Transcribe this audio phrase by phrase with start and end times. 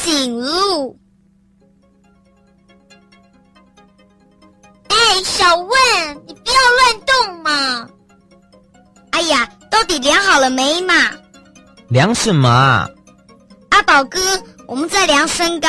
[0.00, 0.98] 长颈鹿。
[4.88, 5.68] 哎，小问，
[6.26, 7.88] 你不要乱动嘛！
[9.10, 10.94] 哎呀，到底量好了没嘛？
[11.88, 12.88] 量什么啊？
[13.70, 14.18] 阿宝哥，
[14.66, 15.68] 我们在量身高。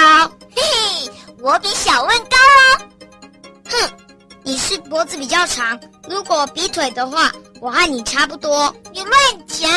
[0.56, 2.88] 嘿嘿，我比小问高哦。
[3.70, 3.90] 哼，
[4.44, 8.74] 你是脖子比较长，如果比腿的话，我和你差不多。
[8.94, 9.14] 你乱
[9.48, 9.70] 讲！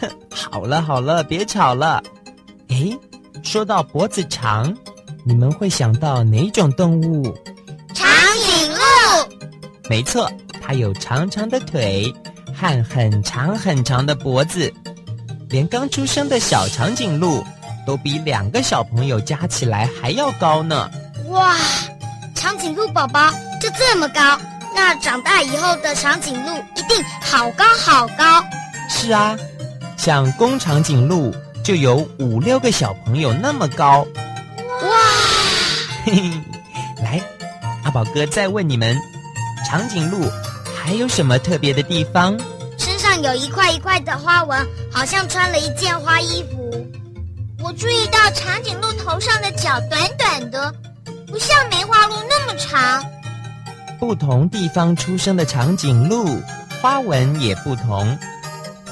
[0.00, 2.02] 哼 好了好了，别吵了。
[2.68, 2.98] 诶，
[3.54, 4.76] 说到脖子长，
[5.24, 7.22] 你们会想到哪种动物？
[7.94, 8.04] 长
[8.44, 8.78] 颈鹿。
[9.88, 10.28] 没错，
[10.60, 12.12] 它有长长的腿
[12.52, 14.74] 和很长很长的脖子，
[15.50, 17.44] 连刚出生的小长颈鹿
[17.86, 20.90] 都比两个小朋友加起来还要高呢。
[21.28, 21.54] 哇，
[22.34, 23.30] 长颈鹿宝宝
[23.60, 24.36] 就这么高，
[24.74, 28.42] 那长大以后的长颈鹿一定好高好高。
[28.90, 29.38] 是啊，
[29.96, 31.32] 像公长颈鹿
[31.64, 34.06] 就有五六个小朋友那么高。
[34.82, 34.96] 哇，
[36.04, 37.22] 嘿嘿，来，
[37.82, 38.94] 阿宝哥再问你们。
[39.66, 40.30] 长颈鹿
[40.76, 42.38] 还有什么特别的地方？
[42.76, 46.86] 身上有一块一块的花纹，好像穿了一件花衣服。
[47.60, 50.70] 我注意到长颈鹿头上的角短短的，
[51.26, 53.02] 不像梅花鹿那么长。
[53.98, 56.42] 不同地方出生的长颈鹿，
[56.82, 58.18] 花纹也不同。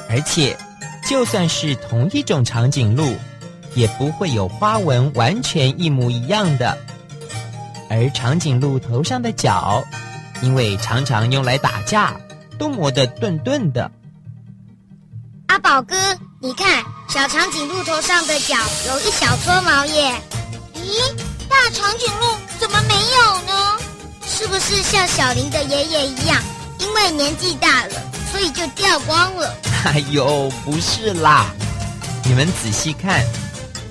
[0.08, 0.56] 而且，
[1.12, 3.14] 就算是同一种长颈鹿，
[3.74, 6.74] 也不会有花纹完全一模一样的。
[7.90, 9.84] 而长颈鹿头上的角。
[10.40, 12.16] 因为常常用来打架，
[12.58, 13.88] 都磨得钝钝的。
[15.48, 15.94] 阿宝哥，
[16.40, 18.56] 你看，小长颈鹿头上的角
[18.88, 20.14] 有一小撮毛耶。
[20.74, 21.14] 咦，
[21.46, 22.26] 大长颈鹿
[22.58, 23.78] 怎么没有呢？
[24.26, 26.42] 是不是像小林的爷爷一样，
[26.80, 27.92] 因为年纪大了，
[28.32, 29.54] 所以就掉光了？
[29.84, 31.46] 哎呦，不是啦！
[32.24, 33.24] 你们仔细看，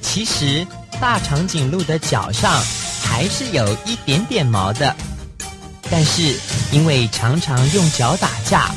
[0.02, 0.66] 其实
[1.02, 2.50] 大长颈鹿的脚上
[3.04, 4.96] 还是有一点点毛的。
[5.90, 6.40] 但是，
[6.72, 8.72] 因为常常用脚打架，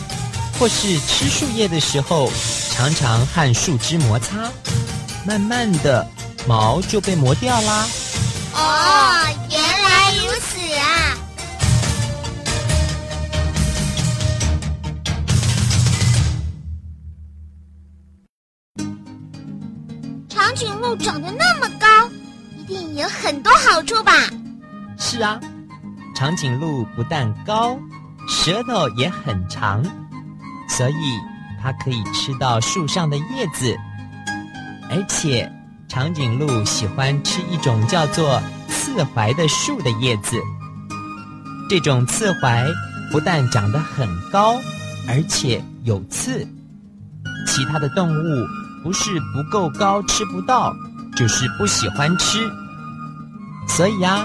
[0.59, 2.31] 或是吃树叶的时候，
[2.75, 4.51] 常常和树枝摩擦，
[5.25, 6.05] 慢慢的
[6.49, 7.87] 毛就被磨掉啦。
[8.55, 9.29] 哦，
[20.55, 22.09] 长颈鹿长得那么高，
[22.57, 24.13] 一定有很多好处吧？
[24.97, 25.41] 是啊。
[26.15, 27.77] 长颈鹿不但高，
[28.29, 29.83] 舌头也很长，
[30.69, 30.95] 所以
[31.61, 33.77] 它可以吃到树上的叶子。
[34.89, 35.51] 而且，
[35.89, 40.37] 长颈鹿喜欢吃一种叫做刺槐的树的叶子。
[41.69, 42.65] 这种刺槐
[43.11, 44.55] 不但长得很高，
[45.09, 46.47] 而且有刺。
[47.45, 48.47] 其他的动物
[48.85, 50.73] 不是不够高吃不到，
[51.17, 52.39] 就是不喜欢吃。
[53.67, 54.25] 所以啊。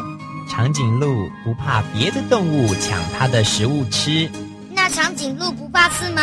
[0.51, 4.27] 长颈鹿不怕别的动物抢它的食物吃，
[4.73, 6.21] 那长颈鹿不怕刺吗？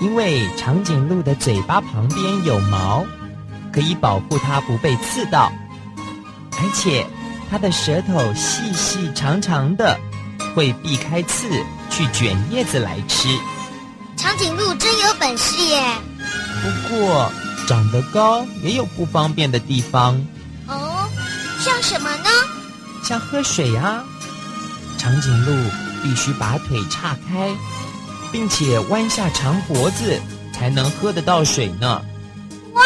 [0.00, 3.04] 因为长颈鹿的嘴巴旁边有毛，
[3.70, 5.52] 可以保护它不被刺到，
[6.52, 7.06] 而且
[7.50, 10.00] 它的舌头细细长长的，
[10.54, 11.46] 会避开刺
[11.90, 13.28] 去卷叶子来吃。
[14.16, 15.84] 长颈鹿真有本事耶！
[16.62, 17.30] 不过
[17.66, 20.14] 长得高也有不方便的地方。
[20.66, 21.08] 哦，
[21.60, 22.30] 像什么呢？
[23.04, 24.04] 像喝水啊，
[24.98, 25.70] 长颈鹿
[26.02, 27.50] 必须把腿岔开，
[28.30, 30.20] 并且弯下长脖子，
[30.52, 32.02] 才能喝得到水呢。
[32.74, 32.82] 哇，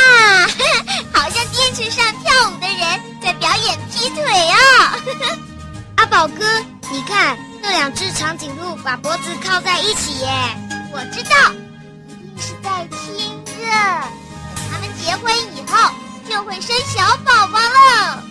[1.13, 4.97] 好像电视上跳舞的人在表演劈腿啊！
[5.97, 6.45] 阿宝哥，
[6.93, 10.29] 你看那两只长颈鹿把脖子靠在一起耶，
[10.93, 11.53] 我知道，
[12.09, 12.87] 一定是在。
[14.71, 15.91] 他们结婚以后
[16.29, 18.23] 就会生小宝宝了。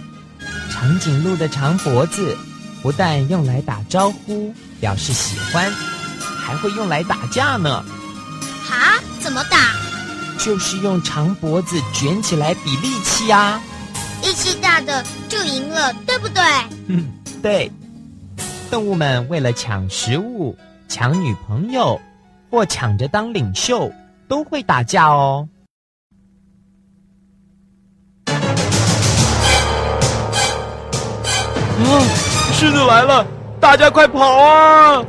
[0.72, 2.38] 长颈鹿的长脖子
[2.82, 5.72] 不但用来打招呼表示喜欢，
[6.20, 7.84] 还会用来打架呢。
[8.68, 9.00] 哈？
[9.20, 9.76] 怎么打？
[10.40, 13.62] 就是用长脖子卷起来比力气啊！
[14.24, 16.44] 力气大的就赢了，对不对？
[16.88, 17.12] 嗯，
[17.44, 17.72] 对。
[18.72, 20.58] 动物们为了抢食物、
[20.88, 22.02] 抢女朋友，
[22.50, 23.92] 或抢着当领袖，
[24.32, 25.46] 都会打架哦。
[28.28, 28.34] 啊！
[32.54, 33.28] 狮子来了，
[33.60, 35.04] 大家快跑啊！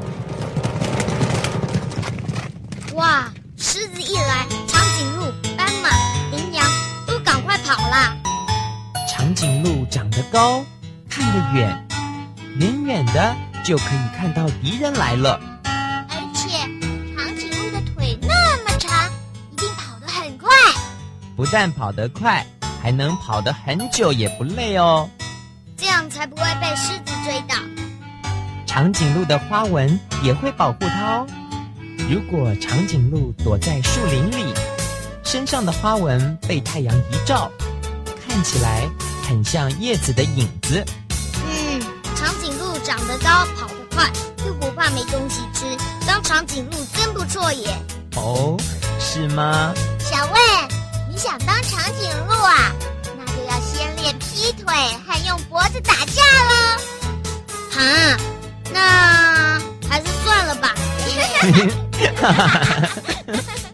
[2.94, 3.32] 哇！
[3.56, 5.88] 狮子一来，长颈鹿、斑马、
[6.32, 6.66] 羚羊
[7.06, 8.16] 都赶快跑啦。
[9.08, 10.64] 长颈鹿长得高，
[11.08, 11.86] 看得远，
[12.58, 13.32] 远远的
[13.62, 15.38] 就可以看到敌人来了。
[21.37, 22.46] 不但跑得快，
[22.81, 25.08] 还能跑得很久也不累哦。
[25.76, 27.56] 这样才不会被狮子追到。
[28.67, 31.26] 长颈鹿的花纹也会保护它哦。
[32.08, 34.52] 如果长颈鹿躲在树林里，
[35.25, 37.50] 身上的花纹被太阳一照，
[38.26, 38.88] 看起来
[39.26, 40.85] 很像叶子的影子。
[41.46, 41.81] 嗯，
[42.14, 44.11] 长颈鹿长得高，跑得快，
[44.46, 45.64] 又不怕没东西吃，
[46.06, 47.76] 当长颈鹿真不错耶。
[48.17, 48.56] 哦，
[48.99, 49.73] 是吗？
[49.99, 50.81] 小问，
[51.12, 52.73] 你想当长颈鹿啊？
[53.19, 54.75] 那就要先练劈腿
[55.06, 56.55] 还用脖子打架喽。
[57.76, 58.17] 啊，
[58.73, 60.75] 那还是算了吧。
[62.17, 63.71] 哈哈哈哈哈。